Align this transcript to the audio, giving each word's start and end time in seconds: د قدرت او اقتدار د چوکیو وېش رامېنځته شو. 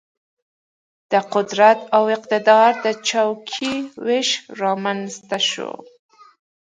د 1.11 1.13
قدرت 1.33 1.79
او 1.95 2.03
اقتدار 2.15 2.71
د 2.85 2.87
چوکیو 3.07 3.85
وېش 4.05 4.29
رامېنځته 4.61 5.37
شو. 5.49 5.71